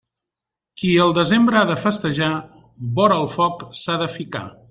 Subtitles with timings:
[0.81, 2.31] Qui al desembre ha de festejar,
[3.01, 4.45] vora el foc s'ha de ficar.